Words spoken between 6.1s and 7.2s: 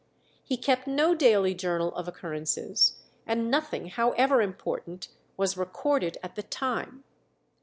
at the time.